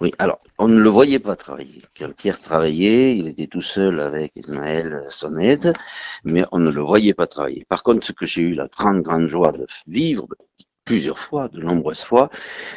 Oui, 0.00 0.12
alors, 0.18 0.40
on 0.58 0.66
ne 0.66 0.80
le 0.80 0.88
voyait 0.88 1.20
pas 1.20 1.36
travailler. 1.36 1.78
Quand 1.96 2.12
Pierre 2.16 2.40
travaillait, 2.40 3.16
il 3.16 3.28
était 3.28 3.46
tout 3.46 3.62
seul 3.62 4.00
avec 4.00 4.32
Ismaël, 4.34 5.06
son 5.10 5.36
aide, 5.36 5.72
mais 6.24 6.44
on 6.50 6.58
ne 6.58 6.70
le 6.70 6.80
voyait 6.80 7.14
pas 7.14 7.28
travailler. 7.28 7.64
Par 7.68 7.84
contre, 7.84 8.04
ce 8.04 8.10
que 8.10 8.26
j'ai 8.26 8.42
eu 8.42 8.54
la 8.54 8.66
grande, 8.66 9.02
grande 9.02 9.28
joie 9.28 9.52
de 9.52 9.66
vivre 9.86 10.26
plusieurs 10.84 11.20
fois, 11.20 11.48
de 11.48 11.60
nombreuses 11.60 12.02
fois, 12.02 12.28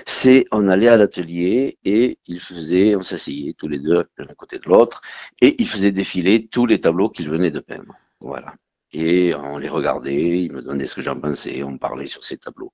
c'est 0.06 0.46
on 0.52 0.68
allait 0.68 0.90
à 0.90 0.98
l'atelier 0.98 1.80
et 1.86 2.20
il 2.28 2.40
faisait, 2.40 2.96
on 2.96 3.02
s'asseyait 3.02 3.54
tous 3.54 3.68
les 3.68 3.80
deux 3.80 4.04
l'un 4.18 4.26
à 4.26 4.36
côté 4.36 4.60
de 4.60 4.70
l'autre, 4.70 5.02
et 5.42 5.56
il 5.60 5.68
faisait 5.68 5.92
défiler 5.92 6.48
tous 6.48 6.68
les 6.68 6.80
tableaux 6.80 7.10
qu'il 7.10 7.30
venait 7.30 7.52
de 7.52 7.62
peindre. 7.62 7.96
Voilà 8.20 8.54
et 8.94 9.34
on 9.36 9.58
les 9.58 9.70
regardait, 9.70 10.44
il 10.44 10.52
me 10.52 10.62
donnait 10.62 10.86
ce 10.86 10.96
que 10.96 11.02
j'en 11.02 11.20
pensais, 11.20 11.64
on 11.64 11.78
parlait 11.78 12.08
sur 12.08 12.24
ces 12.24 12.38
tableaux. 12.38 12.72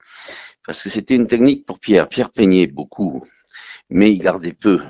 Parce 0.66 0.84
que 0.84 0.90
c'était 0.90 1.16
une 1.16 1.28
technique 1.28 1.66
pour 1.66 1.80
Pierre. 1.80 2.08
Pierre 2.08 2.32
peignait 2.32 2.68
beaucoup, 2.68 3.24
mais 3.90 4.12
il 4.12 4.20
gardait 4.20 4.54
peu. 4.54 4.82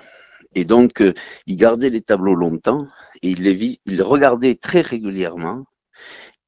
Et 0.55 0.65
donc, 0.65 1.01
euh, 1.01 1.13
il 1.45 1.57
gardait 1.57 1.89
les 1.89 2.01
tableaux 2.01 2.35
longtemps 2.35 2.87
et 3.21 3.29
il 3.29 3.43
les, 3.43 3.53
vit, 3.53 3.79
il 3.85 3.97
les 3.97 4.03
regardait 4.03 4.55
très 4.55 4.81
régulièrement. 4.81 5.65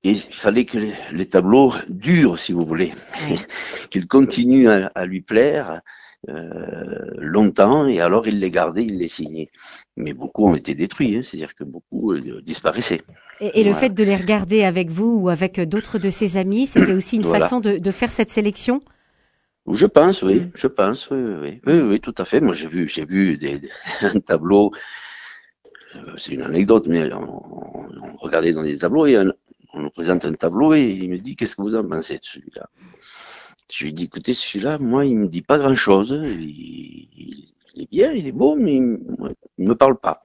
Et 0.03 0.11
il 0.11 0.17
fallait 0.17 0.65
que 0.65 0.77
les, 1.11 1.25
tableaux 1.27 1.73
durent, 1.89 2.39
si 2.39 2.53
vous 2.53 2.65
voulez, 2.65 2.93
qu'ils 3.89 4.07
continuent 4.07 4.69
à, 4.69 5.05
lui 5.05 5.21
plaire 5.21 5.81
euh, 6.27 7.11
longtemps, 7.17 7.87
et 7.87 8.01
alors 8.01 8.27
il 8.27 8.39
les 8.39 8.51
gardait, 8.51 8.83
il 8.83 8.97
les 8.97 9.07
signait. 9.07 9.49
Mais 9.95 10.13
beaucoup 10.13 10.47
ont 10.47 10.55
été 10.55 10.75
détruits, 10.75 11.15
hein, 11.15 11.21
c'est-à-dire 11.23 11.55
que 11.55 11.63
beaucoup 11.63 12.11
euh, 12.11 12.41
disparaissaient. 12.41 13.01
Et, 13.39 13.63
le 13.63 13.73
fait 13.73 13.89
de 13.89 14.03
les 14.03 14.17
regarder 14.17 14.65
avec 14.65 14.89
vous 14.89 15.17
ou 15.17 15.29
avec 15.29 15.61
d'autres 15.61 15.97
de 15.97 16.09
ses 16.09 16.35
amis, 16.35 16.67
c'était 16.67 16.91
aussi 16.91 17.15
une 17.15 17.23
façon 17.39 17.61
de, 17.61 17.77
de, 17.77 17.91
faire 17.91 18.11
cette 18.11 18.29
sélection? 18.29 18.81
Je 19.71 19.85
pense, 19.85 20.21
oui, 20.21 20.41
mm. 20.41 20.51
je 20.55 20.67
pense, 20.67 21.09
oui, 21.09 21.19
oui, 21.41 21.61
oui, 21.65 21.79
oui, 21.79 21.99
tout 22.01 22.15
à 22.17 22.25
fait. 22.25 22.41
Moi, 22.41 22.53
j'ai 22.53 22.67
vu, 22.67 22.89
j'ai 22.89 23.05
vu 23.05 23.37
des, 23.37 23.61
un 24.01 24.19
tableau. 24.19 24.73
Euh, 25.95 25.99
c'est 26.17 26.33
une 26.33 26.41
anecdote, 26.41 26.87
mais 26.87 27.13
on, 27.13 27.21
on, 27.21 28.17
regardait 28.17 28.51
dans 28.51 28.63
des 28.63 28.77
tableaux 28.77 29.05
et 29.05 29.17
on 29.73 29.81
nous 29.81 29.89
présente 29.89 30.25
un 30.25 30.33
tableau 30.33 30.73
et 30.73 30.81
il 30.81 31.09
me 31.09 31.17
dit 31.17 31.37
qu'est-ce 31.37 31.55
que 31.55 31.61
vous 31.61 31.75
en 31.75 31.87
pensez 31.87 32.15
de 32.15 32.23
celui-là? 32.23 32.69
Je 33.71 33.85
lui 33.85 33.93
dis, 33.93 34.05
écoutez, 34.05 34.33
celui-là, 34.33 34.77
moi, 34.79 35.05
il 35.05 35.15
me 35.15 35.27
dit 35.27 35.41
pas 35.41 35.57
grand-chose. 35.57 36.19
Est 37.75 37.89
bien, 37.89 38.11
il 38.11 38.27
est 38.27 38.31
beau, 38.31 38.55
mais 38.55 38.75
il 38.75 38.99
ne 39.57 39.69
me 39.69 39.75
parle 39.75 39.97
pas. 39.97 40.23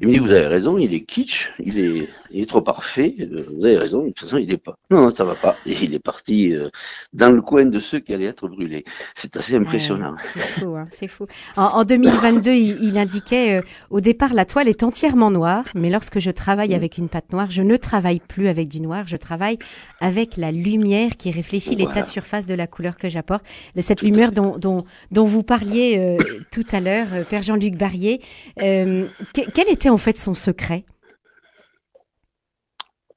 Il 0.00 0.08
me 0.08 0.12
dit, 0.12 0.18
vous 0.18 0.30
avez 0.30 0.46
raison, 0.46 0.78
il 0.78 0.94
est 0.94 1.02
kitsch, 1.02 1.52
il 1.58 1.78
est, 1.78 2.08
il 2.30 2.42
est 2.42 2.46
trop 2.46 2.60
parfait, 2.60 3.14
euh, 3.20 3.44
vous 3.56 3.64
avez 3.64 3.78
raison, 3.78 4.02
de 4.02 4.08
toute 4.08 4.20
façon, 4.20 4.38
il 4.38 4.52
est 4.52 4.58
pas. 4.58 4.76
Non, 4.90 5.02
non, 5.02 5.10
ça 5.10 5.24
va 5.24 5.34
pas. 5.34 5.56
Et 5.66 5.72
il 5.80 5.94
est 5.94 6.02
parti 6.02 6.54
euh, 6.54 6.68
dans 7.12 7.30
le 7.34 7.40
coin 7.40 7.66
de 7.66 7.78
ceux 7.78 8.00
qui 8.00 8.12
allaient 8.12 8.26
être 8.26 8.48
brûlés. 8.48 8.84
C'est 9.14 9.36
assez 9.36 9.56
impressionnant. 9.56 10.14
c'est 10.34 10.40
fou, 10.40 10.76
hein, 10.76 10.88
c'est 10.90 11.08
fou. 11.08 11.26
En, 11.56 11.64
en 11.64 11.84
2022, 11.84 12.50
il, 12.52 12.82
il, 12.82 12.98
indiquait, 12.98 13.58
euh, 13.58 13.62
au 13.90 14.00
départ, 14.00 14.34
la 14.34 14.44
toile 14.44 14.68
est 14.68 14.82
entièrement 14.82 15.30
noire, 15.30 15.64
mais 15.74 15.90
lorsque 15.90 16.18
je 16.18 16.30
travaille 16.30 16.70
mm. 16.70 16.74
avec 16.74 16.98
une 16.98 17.08
pâte 17.08 17.32
noire, 17.32 17.50
je 17.50 17.62
ne 17.62 17.76
travaille 17.76 18.20
plus 18.20 18.48
avec 18.48 18.68
du 18.68 18.80
noir, 18.80 19.04
je 19.06 19.16
travaille 19.16 19.58
avec 20.00 20.36
la 20.36 20.52
lumière 20.52 21.16
qui 21.16 21.30
réfléchit 21.30 21.76
l'état 21.76 22.02
de 22.02 22.06
surface 22.06 22.46
de 22.46 22.54
la 22.54 22.66
couleur 22.66 22.96
que 22.96 23.08
j'apporte. 23.08 23.44
Cette 23.80 24.02
lumière 24.02 24.32
dont, 24.32 24.58
dont, 24.58 24.84
dont 25.10 25.24
vous 25.24 25.42
parliez 25.42 26.16
tout 26.50 26.64
à 26.72 26.80
l'heure, 26.80 26.81
Père 26.82 27.42
Jean-Luc 27.42 27.76
Barrier, 27.76 28.20
quel 28.56 29.68
était 29.68 29.88
en 29.88 29.98
fait 29.98 30.16
son 30.16 30.34
secret? 30.34 30.84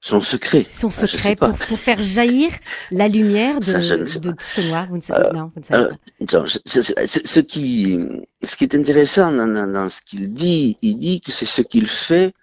Son 0.06 0.22
secret? 0.22 0.68
Son 0.70 0.90
ah, 0.90 1.08
secret 1.08 1.36
pour, 1.36 1.58
pour, 1.58 1.80
faire 1.80 2.00
jaillir 2.00 2.52
la 2.92 3.08
lumière 3.08 3.60
de, 3.60 3.74
de, 4.20 4.36
ce 4.38 4.70
noir. 4.70 4.86
Vous 4.88 4.98
ne 4.98 5.02
savez, 5.02 5.36
non, 5.36 5.50
vous 5.52 5.62
ne 5.62 5.66
savez 5.66 5.88
pas. 5.88 6.46
ce, 6.48 7.40
qui, 7.40 7.98
ce 8.44 8.56
qui 8.56 8.66
est 8.66 8.76
intéressant 8.76 9.32
dans, 9.32 9.48
dans 9.48 9.90
ce 9.90 10.02
qu'il 10.04 10.32
dit, 10.32 10.78
il 10.84 11.00
dit 11.00 11.22
que 11.22 11.32
c'est 11.32 11.48
ce 11.48 11.64
qu'il 11.64 11.88
fait 11.88 12.36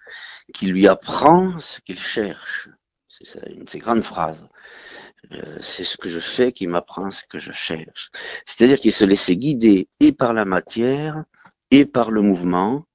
qui 0.53 0.65
lui 0.67 0.89
apprend 0.89 1.57
ce 1.59 1.79
qu'il 1.79 1.97
cherche. 1.97 2.67
C'est 3.07 3.39
une 3.49 3.63
de 3.63 3.69
ses 3.69 3.79
grandes 3.79 4.03
phrases. 4.03 4.43
Euh, 5.31 5.57
c'est 5.61 5.85
ce 5.85 5.97
que 5.97 6.09
je 6.09 6.19
fais 6.19 6.51
qui 6.51 6.67
m'apprend 6.67 7.09
ce 7.11 7.23
que 7.29 7.39
je 7.39 7.51
cherche. 7.51 8.11
C'est-à-dire 8.45 8.79
qu'il 8.79 8.91
se 8.91 9.05
laissait 9.05 9.37
guider 9.37 9.87
et 9.99 10.11
par 10.11 10.33
la 10.33 10.45
matière 10.45 11.23
et 11.71 11.85
par 11.85 12.11
le 12.11 12.21
mouvement 12.21 12.85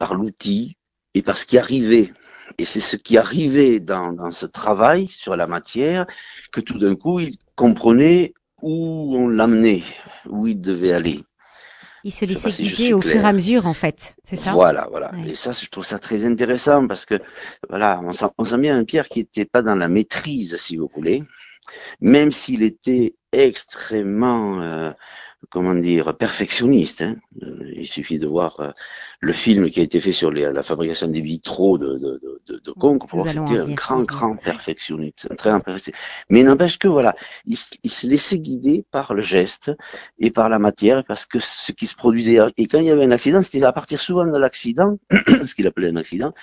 par 0.00 0.14
l'outil 0.14 0.76
et 1.14 1.22
par 1.22 1.36
ce 1.36 1.46
qui 1.46 1.58
arrivait. 1.58 2.12
Et 2.58 2.64
c'est 2.64 2.80
ce 2.80 2.96
qui 2.96 3.16
arrivait 3.16 3.78
dans, 3.78 4.12
dans 4.12 4.32
ce 4.32 4.46
travail 4.46 5.06
sur 5.06 5.36
la 5.36 5.46
matière 5.46 6.06
que 6.50 6.60
tout 6.60 6.78
d'un 6.78 6.96
coup, 6.96 7.20
il 7.20 7.36
comprenait 7.54 8.34
où 8.60 9.16
on 9.16 9.28
l'amenait, 9.28 9.84
où 10.28 10.48
il 10.48 10.60
devait 10.60 10.92
aller. 10.92 11.20
Il 12.02 12.12
se 12.12 12.24
laissait 12.24 12.50
guider 12.50 12.94
au 12.94 13.02
fur 13.02 13.20
et 13.20 13.24
à 13.24 13.32
mesure, 13.32 13.66
en 13.66 13.74
fait, 13.74 14.16
c'est 14.24 14.36
ça? 14.36 14.52
Voilà, 14.52 14.88
voilà. 14.90 15.12
Et 15.26 15.34
ça, 15.34 15.52
je 15.52 15.68
trouve 15.68 15.84
ça 15.84 15.98
très 15.98 16.24
intéressant 16.24 16.86
parce 16.88 17.04
que, 17.04 17.20
voilà, 17.68 18.00
on 18.02 18.14
sent, 18.14 18.26
on 18.38 18.44
sent 18.46 18.58
bien 18.58 18.78
un 18.78 18.84
Pierre 18.84 19.06
qui 19.06 19.18
n'était 19.20 19.44
pas 19.44 19.60
dans 19.60 19.74
la 19.74 19.86
maîtrise, 19.86 20.56
si 20.56 20.76
vous 20.76 20.90
voulez, 20.94 21.22
même 22.00 22.32
s'il 22.32 22.62
était 22.62 23.14
extrêmement 23.32 24.60
euh, 24.60 24.90
comment 25.48 25.74
dire, 25.74 26.16
perfectionniste. 26.16 27.02
Hein. 27.02 27.16
Euh, 27.42 27.72
il 27.74 27.86
suffit 27.86 28.18
de 28.18 28.26
voir 28.26 28.60
euh, 28.60 28.70
le 29.20 29.32
film 29.32 29.70
qui 29.70 29.80
a 29.80 29.82
été 29.82 30.00
fait 30.00 30.12
sur 30.12 30.30
la 30.30 30.62
fabrication 30.62 31.08
des 31.08 31.20
vitraux 31.20 31.78
de, 31.78 31.96
de, 31.98 32.20
de, 32.46 32.58
de 32.58 32.72
Conque 32.72 33.08
pour 33.08 33.20
voir 33.20 33.32
c'était 33.32 33.58
un 33.58 33.72
grand, 33.72 34.02
grand 34.02 34.36
perfectionniste. 34.36 35.28
Un 35.30 35.36
très 35.36 35.50
Mais 36.28 36.42
n'empêche 36.42 36.78
que 36.78 36.88
voilà, 36.88 37.16
il, 37.46 37.56
il, 37.82 37.90
se 37.90 38.06
laissait 38.06 38.38
guider 38.38 38.84
par 38.90 39.14
le 39.14 39.22
geste 39.22 39.72
et 40.18 40.30
par 40.30 40.48
la 40.48 40.58
matière 40.58 41.04
parce 41.04 41.26
que 41.26 41.38
ce 41.38 41.72
qui 41.72 41.86
se 41.86 41.96
produisait. 41.96 42.38
Et 42.56 42.66
quand 42.66 42.78
il 42.78 42.86
y 42.86 42.90
avait 42.90 43.04
un 43.04 43.10
accident, 43.10 43.40
c'était 43.40 43.64
à 43.64 43.72
partir 43.72 43.98
souvent 43.98 44.26
de 44.26 44.36
l'accident, 44.36 44.98
ce 45.46 45.54
qu'il 45.54 45.66
appelait 45.66 45.88
un 45.88 45.96
accident, 45.96 46.34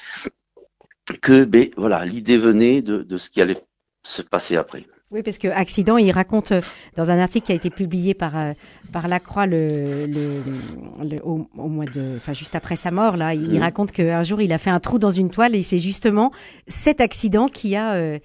que 1.21 1.45
ben, 1.45 1.69
voilà, 1.77 2.03
l'idée 2.03 2.37
venait 2.37 2.81
de, 2.81 3.03
de 3.03 3.17
ce 3.17 3.29
qui 3.29 3.41
allait 3.41 3.63
se 4.03 4.21
passer 4.21 4.57
après. 4.57 4.85
Oui, 5.09 5.23
parce 5.23 5.37
que 5.37 5.47
accident, 5.47 5.95
il 5.95 6.11
raconte 6.11 6.51
euh, 6.51 6.59
dans 6.97 7.11
un 7.11 7.19
article 7.19 7.45
qui 7.45 7.51
a 7.53 7.55
été 7.55 7.69
publié 7.69 8.13
par 8.13 8.37
euh, 8.37 8.51
par 8.91 9.07
Lacroix 9.07 9.45
le, 9.45 10.05
le, 10.05 11.21
au, 11.23 11.47
mois 11.55 11.85
de, 11.85 12.15
enfin 12.17 12.33
juste 12.33 12.55
après 12.55 12.75
sa 12.75 12.91
mort 12.91 13.15
là, 13.15 13.33
il, 13.33 13.57
raconte 13.57 13.91
qu'un 13.91 14.23
jour 14.23 14.41
il 14.41 14.51
a 14.51 14.57
fait 14.57 14.69
un 14.69 14.81
trou 14.81 14.99
dans 14.99 15.11
une 15.11 15.29
toile 15.29 15.55
et 15.55 15.63
c'est 15.63 15.77
justement 15.77 16.31
cet 16.67 16.99
accident 16.99 17.47
qui 17.47 17.77
a 17.77 17.93
euh, 17.93 18.19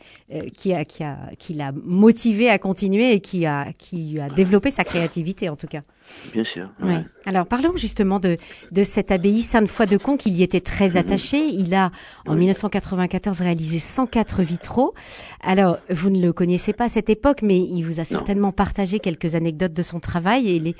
qui 0.56 0.74
a 0.74 0.84
qui 0.84 1.04
a 1.04 1.18
qui 1.38 1.54
l'a 1.54 1.70
motivé 1.84 2.50
à 2.50 2.58
continuer 2.58 3.12
et 3.12 3.20
qui 3.20 3.46
a 3.46 3.72
qui 3.78 4.18
a 4.18 4.28
développé 4.28 4.72
sa 4.72 4.82
créativité 4.82 5.48
en 5.48 5.56
tout 5.56 5.68
cas. 5.68 5.82
Bien 6.32 6.44
sûr. 6.44 6.70
Ouais. 6.82 7.04
Alors 7.26 7.46
parlons 7.46 7.76
justement 7.76 8.20
de, 8.20 8.36
de 8.70 8.82
cette 8.82 9.10
abbaye 9.10 9.42
Sainte-Foy 9.42 9.86
de 9.86 9.96
Conques. 9.96 10.26
Il 10.26 10.36
y 10.36 10.42
était 10.42 10.60
très 10.60 10.90
mhm. 10.90 10.96
attaché. 10.96 11.38
Il 11.38 11.74
a 11.74 11.90
en 12.26 12.34
1994 12.34 13.40
réalisé 13.40 13.78
104 13.78 14.42
vitraux. 14.42 14.94
Alors 15.40 15.78
vous 15.90 16.10
ne 16.10 16.20
le 16.20 16.32
connaissez 16.32 16.72
pas 16.72 16.84
à 16.84 16.88
cette 16.88 17.10
époque, 17.10 17.42
mais 17.42 17.58
il 17.58 17.82
vous 17.82 18.00
a 18.00 18.04
certainement 18.04 18.52
partagé 18.52 18.98
quelques 18.98 19.34
anecdotes 19.34 19.72
de 19.72 19.82
son 19.82 20.00
travail 20.00 20.48
et 20.48 20.58
les, 20.58 20.74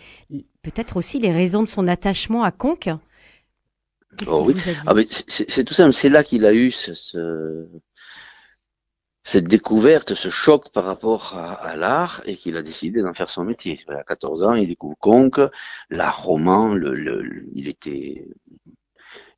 peut-être 0.63 0.97
aussi 0.97 1.19
les 1.19 1.33
raisons 1.33 1.63
de 1.63 1.69
son 1.69 1.87
attachement 1.89 2.43
à 2.45 2.51
Conques. 2.51 2.91
Oh, 4.27 4.45
oui. 4.47 4.55
ah, 4.87 4.93
c'est 5.09 5.65
tout 5.65 5.75
simple. 5.75 5.93
C'est 5.93 6.11
là 6.11 6.23
qu'il 6.23 6.45
a 6.45 6.53
eu 6.53 6.71
ce, 6.71 6.93
ce 6.93 7.67
cette 9.25 9.47
découverte, 9.47 10.15
ce 10.15 10.29
choc 10.29 10.71
par 10.71 10.85
rapport 10.85 11.37
à, 11.37 11.77
l'art 11.77 12.23
et 12.27 12.35
qu'il 12.35 12.57
a 12.57 12.63
décidé 12.63 13.03
d'en 13.03 13.15
faire 13.15 13.31
son 13.31 13.45
métier. 13.45 13.79
À 13.89 14.03
14 14.03 14.43
ans, 14.43 14.55
il 14.55 14.67
découvre 14.67 14.97
Conque, 14.99 15.41
l'art 15.91 16.23
roman, 16.25 16.75
le, 16.75 16.95
le, 16.95 17.47
il 17.55 17.69
était, 17.69 18.27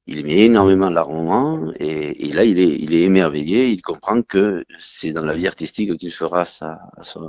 il 0.07 0.19
aimait 0.19 0.45
énormément 0.45 0.89
l'art 0.89 1.07
roman 1.07 1.71
et, 1.79 2.29
et, 2.29 2.33
là, 2.33 2.45
il 2.45 2.59
est, 2.59 2.77
il 2.79 2.95
est 2.95 3.03
émerveillé. 3.03 3.69
Il 3.69 3.83
comprend 3.83 4.23
que 4.23 4.65
c'est 4.79 5.13
dans 5.13 5.25
la 5.25 5.35
vie 5.35 5.47
artistique 5.47 5.97
qu'il 5.99 6.13
fera 6.13 6.47
sa, 6.47 6.81
sa, 7.03 7.21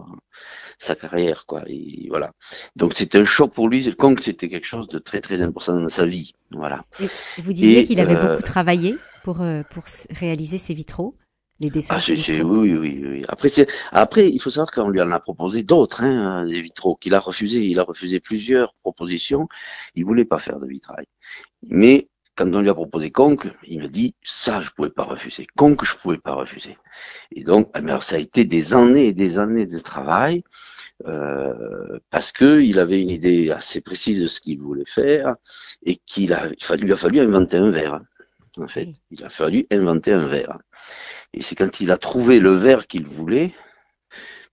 sa, 0.77 0.95
carrière, 0.95 1.45
quoi. 1.45 1.63
Et 1.67 2.07
voilà. 2.09 2.31
Donc, 2.77 2.93
c'était 2.93 3.17
un 3.17 3.25
choc 3.25 3.53
pour 3.53 3.67
lui. 3.67 3.93
Conque, 3.95 4.21
c'était 4.21 4.47
quelque 4.47 4.67
chose 4.67 4.88
de 4.88 5.00
très, 5.00 5.19
très 5.19 5.41
important 5.41 5.79
dans 5.79 5.89
sa 5.89 6.05
vie. 6.05 6.31
Voilà. 6.51 6.85
Et 7.01 7.07
vous 7.41 7.51
disiez 7.51 7.83
qu'il 7.83 8.00
avait 8.00 8.15
euh, 8.15 8.29
beaucoup 8.29 8.43
travaillé 8.43 8.97
pour, 9.24 9.41
euh, 9.41 9.63
pour 9.69 9.83
réaliser 10.12 10.57
ses 10.57 10.74
vitraux. 10.74 11.15
Les 11.59 11.69
dessins. 11.69 11.95
Ah, 11.97 12.01
oui, 12.09 12.74
oui, 12.74 13.03
oui. 13.05 13.25
Après, 13.29 13.50
après, 13.91 14.29
il 14.29 14.41
faut 14.41 14.50
savoir 14.50 14.71
qu'on 14.71 14.89
lui 14.89 15.01
en 15.01 15.12
a 15.12 15.19
proposé 15.19 15.63
d'autres, 15.63 16.03
hein, 16.03 16.45
des 16.45 16.62
vitraux, 16.62 16.95
qu'il 16.95 17.15
a 17.15 17.19
refusé. 17.19 17.62
Il 17.62 17.79
a 17.79 17.83
refusé 17.83 18.19
plusieurs 18.19 18.74
propositions. 18.81 19.47
Il 19.95 20.05
voulait 20.05 20.25
pas 20.25 20.39
faire 20.39 20.59
de 20.59 20.67
vitrail. 20.67 21.05
Mais 21.63 22.09
quand 22.35 22.53
on 22.53 22.62
lui 22.62 22.69
a 22.69 22.74
proposé 22.74 23.09
Conque, 23.12 23.47
il 23.65 23.81
me 23.81 23.88
dit 23.88 24.15
ça, 24.21 24.59
je 24.59 24.69
pouvais 24.71 24.89
pas 24.89 25.03
refuser. 25.03 25.47
Conque, 25.55 25.85
je 25.85 25.95
pouvais 25.95 26.17
pas 26.17 26.33
refuser. 26.33 26.77
Et 27.31 27.45
donc, 27.45 27.69
ah, 27.74 27.79
alors, 27.79 28.03
ça 28.03 28.17
a 28.17 28.19
été 28.19 28.43
des 28.43 28.74
années 28.74 29.07
et 29.07 29.13
des 29.13 29.39
années 29.39 29.65
de 29.65 29.79
travail. 29.79 30.43
Euh, 31.05 32.00
parce 32.09 32.31
que 32.31 32.62
il 32.62 32.79
avait 32.79 33.01
une 33.01 33.09
idée 33.09 33.51
assez 33.51 33.81
précise 33.81 34.21
de 34.21 34.27
ce 34.27 34.39
qu'il 34.39 34.59
voulait 34.59 34.85
faire 34.85 35.35
et 35.83 35.97
qu'il 35.97 36.31
a, 36.31 36.47
il 36.47 36.81
lui 36.83 36.93
a 36.93 36.95
fallu 36.95 37.19
inventer 37.19 37.57
un 37.57 37.69
verre. 37.69 38.00
En 38.57 38.67
fait, 38.69 38.89
il 39.12 39.24
a 39.24 39.29
fallu 39.29 39.67
inventer 39.71 40.13
un 40.13 40.27
verre. 40.27 40.57
Et 41.34 41.41
c'est 41.41 41.55
quand 41.55 41.79
il 41.79 41.91
a 41.91 41.98
trouvé 41.98 42.39
le 42.39 42.53
verre 42.53 42.88
qu'il 42.88 43.05
voulait 43.05 43.53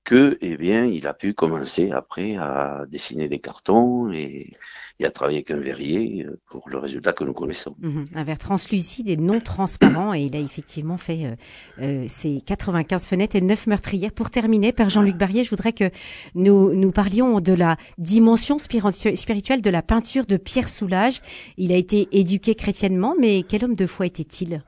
que, 0.05 0.37
eh 0.41 0.57
bien, 0.57 0.85
il 0.85 1.07
a 1.07 1.15
pu 1.15 1.33
commencer 1.33 1.93
après 1.93 2.37
à 2.37 2.85
dessiner 2.89 3.29
des 3.29 3.39
cartons 3.39 4.11
et, 4.13 4.57
à 5.05 5.11
travailler 5.11 5.39
avec 5.39 5.51
un 5.51 5.59
verrier 5.59 6.25
euh, 6.25 6.39
pour 6.49 6.69
le 6.69 6.79
résultat 6.79 7.13
que 7.13 7.25
nous 7.25 7.33
connaissons. 7.33 7.75
Mhm. 7.81 8.07
un 8.15 8.23
verre 8.23 8.39
translucide 8.39 9.09
et 9.09 9.17
non 9.17 9.41
transparent 9.41 10.15
et 10.15 10.21
il 10.21 10.37
a 10.37 10.39
effectivement 10.39 10.97
fait 10.97 11.25
euh, 11.25 11.35
euh 11.83 12.05
ses 12.07 12.41
95 12.41 13.07
fenêtres 13.07 13.35
et 13.35 13.41
9 13.41 13.67
meurtrières. 13.67 14.13
Pour 14.13 14.31
terminer, 14.31 14.73
Père 14.73 14.91
Jean-Luc 14.91 15.17
Barrier, 15.17 15.43
je 15.43 15.51
voudrais 15.51 15.73
que 15.73 15.91
nous, 16.37 16.73
nous 16.73 16.93
parlions 16.93 17.41
de 17.41 17.53
la 17.53 17.77
dimension 17.99 18.59
spirituelle 18.59 19.61
de 19.61 19.71
la 19.71 19.83
peinture 19.83 20.25
de 20.25 20.37
Pierre 20.37 20.69
Soulages. 20.69 21.21
Il 21.57 21.73
a 21.73 21.77
été 21.77 22.09
éduqué 22.13 22.55
chrétiennement, 22.55 23.17
mais 23.19 23.43
quel 23.43 23.65
homme 23.65 23.75
de 23.75 23.87
foi 23.87 24.07
était-il? 24.07 24.63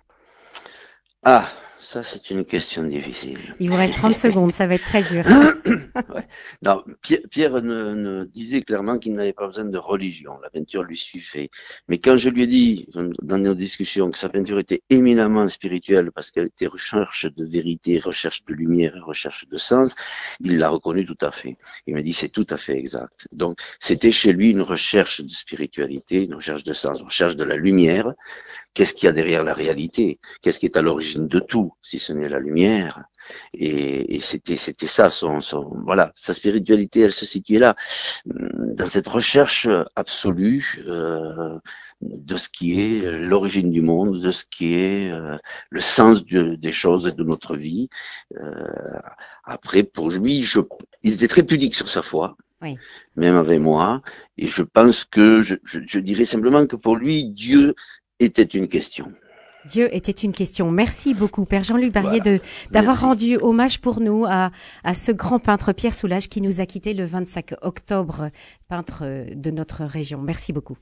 Ah, 1.22 1.46
ça, 1.78 2.02
c'est 2.02 2.30
une 2.30 2.44
question 2.44 2.84
difficile. 2.84 3.38
Il 3.60 3.70
vous 3.70 3.76
reste 3.76 3.96
30 3.96 4.16
secondes, 4.16 4.52
ça 4.52 4.66
va 4.66 4.74
être 4.74 4.84
très 4.84 5.02
dur. 5.02 5.24
ouais. 6.14 6.26
Non, 6.62 6.82
Pierre, 7.30 7.62
ne, 7.62 8.24
disait 8.24 8.62
clairement 8.62 8.98
qu'il 8.98 9.14
n'avait 9.14 9.32
pas 9.32 9.46
besoin 9.46 9.66
de 9.66 9.78
religion. 9.78 10.38
La 10.42 10.50
peinture 10.50 10.82
lui 10.82 10.96
suffit. 10.96 11.50
Mais 11.88 11.98
quand 11.98 12.16
je 12.16 12.30
lui 12.30 12.44
ai 12.44 12.46
dit, 12.46 12.88
dans 13.22 13.38
nos 13.38 13.54
discussions, 13.54 14.10
que 14.10 14.18
sa 14.18 14.28
peinture 14.28 14.58
était 14.58 14.82
éminemment 14.90 15.48
spirituelle 15.48 16.10
parce 16.12 16.30
qu'elle 16.30 16.46
était 16.46 16.66
recherche 16.66 17.26
de 17.26 17.44
vérité, 17.44 17.98
recherche 17.98 18.44
de 18.44 18.54
lumière 18.54 18.94
recherche 19.04 19.46
de 19.48 19.56
sens, 19.56 19.94
il 20.40 20.58
l'a 20.58 20.68
reconnu 20.68 21.04
tout 21.04 21.18
à 21.20 21.30
fait. 21.30 21.56
Il 21.86 21.94
m'a 21.94 22.02
dit, 22.02 22.12
c'est 22.12 22.28
tout 22.28 22.46
à 22.50 22.56
fait 22.56 22.76
exact. 22.76 23.26
Donc, 23.32 23.58
c'était 23.78 24.10
chez 24.10 24.32
lui 24.32 24.50
une 24.50 24.62
recherche 24.62 25.20
de 25.20 25.28
spiritualité, 25.28 26.24
une 26.24 26.34
recherche 26.34 26.64
de 26.64 26.72
sens, 26.72 26.98
une 26.98 27.06
recherche 27.06 27.36
de 27.36 27.44
la 27.44 27.56
lumière, 27.56 28.12
Qu'est-ce 28.74 28.94
qu'il 28.94 29.06
y 29.06 29.08
a 29.08 29.12
derrière 29.12 29.44
la 29.44 29.54
réalité? 29.54 30.18
Qu'est-ce 30.42 30.58
qui 30.58 30.66
est 30.66 30.76
à 30.76 30.82
l'origine 30.82 31.28
de 31.28 31.38
tout, 31.38 31.72
si 31.82 31.98
ce 31.98 32.12
n'est 32.12 32.28
la 32.28 32.40
lumière? 32.40 33.04
Et, 33.54 34.16
et 34.16 34.20
c'était 34.20 34.56
c'était 34.56 34.86
ça 34.86 35.08
son, 35.08 35.40
son 35.40 35.82
voilà 35.84 36.12
sa 36.14 36.34
spiritualité, 36.34 37.00
elle 37.00 37.12
se 37.12 37.24
situait 37.24 37.58
là 37.58 37.74
dans 38.26 38.86
cette 38.86 39.08
recherche 39.08 39.66
absolue 39.96 40.84
euh, 40.86 41.58
de 42.02 42.36
ce 42.36 42.48
qui 42.48 42.80
est 42.80 43.10
l'origine 43.10 43.70
du 43.70 43.80
monde, 43.80 44.20
de 44.20 44.30
ce 44.30 44.44
qui 44.44 44.74
est 44.74 45.10
euh, 45.10 45.36
le 45.70 45.80
sens 45.80 46.24
des 46.24 46.72
choses 46.72 47.06
et 47.06 47.12
de 47.12 47.24
notre 47.24 47.56
vie. 47.56 47.88
Euh, 48.36 48.98
après, 49.44 49.82
pour 49.84 50.10
lui, 50.10 50.42
je, 50.42 50.60
il 51.02 51.14
était 51.14 51.28
très 51.28 51.42
pudique 51.42 51.74
sur 51.74 51.88
sa 51.88 52.02
foi. 52.02 52.36
Oui. 52.62 52.78
même 53.16 53.36
avec 53.36 53.60
moi. 53.60 54.00
Et 54.38 54.46
je 54.46 54.62
pense 54.62 55.04
que 55.04 55.42
je, 55.42 55.56
je, 55.64 55.80
je, 55.86 55.98
dirais 55.98 56.24
simplement 56.24 56.66
que 56.66 56.76
pour 56.76 56.96
lui, 56.96 57.24
Dieu 57.24 57.74
était 58.20 58.42
une 58.42 58.68
question. 58.68 59.12
Dieu 59.66 59.88
était 59.94 60.12
une 60.12 60.32
question. 60.32 60.70
Merci 60.70 61.14
beaucoup, 61.14 61.44
Père 61.46 61.62
Jean-Luc 61.62 61.92
Barrier, 61.92 62.20
de 62.20 62.40
d'avoir 62.70 63.00
rendu 63.00 63.38
hommage 63.38 63.80
pour 63.80 64.00
nous 64.00 64.26
à, 64.26 64.50
à 64.82 64.94
ce 64.94 65.10
grand 65.10 65.38
peintre 65.38 65.72
Pierre 65.72 65.94
Soulages 65.94 66.28
qui 66.28 66.40
nous 66.40 66.60
a 66.60 66.66
quittés 66.66 66.92
le 66.92 67.04
25 67.04 67.54
octobre, 67.62 68.30
peintre 68.68 69.26
de 69.34 69.50
notre 69.50 69.84
région. 69.84 70.20
Merci 70.20 70.52
beaucoup. 70.52 70.76